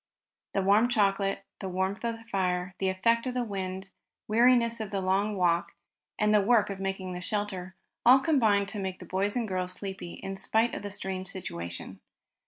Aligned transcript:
The 0.55 0.63
warm 0.63 0.89
chocolate, 0.89 1.45
the 1.59 1.69
warmth 1.69 2.03
of 2.03 2.17
the 2.17 2.23
fire, 2.23 2.73
the 2.79 2.89
effect 2.89 3.27
of 3.27 3.35
the 3.35 3.43
wind, 3.43 3.91
weariness 4.27 4.79
of 4.79 4.89
the 4.89 4.99
long 4.99 5.35
walk, 5.37 5.73
and 6.17 6.33
the 6.33 6.41
work 6.41 6.71
of 6.71 6.79
making 6.79 7.15
a 7.15 7.21
shelter, 7.21 7.75
all 8.03 8.17
combined 8.19 8.67
to 8.69 8.79
make 8.79 8.97
the 8.97 9.05
boys 9.05 9.35
and 9.35 9.47
girls 9.47 9.73
sleepy 9.73 10.13
in 10.15 10.37
spite 10.37 10.73
of 10.73 10.81
their 10.81 10.89
strange 10.89 11.27
situation. 11.27 11.99